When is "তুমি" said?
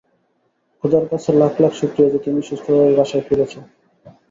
2.25-2.41